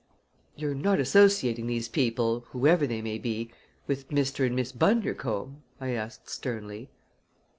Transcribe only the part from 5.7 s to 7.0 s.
I asked sternly.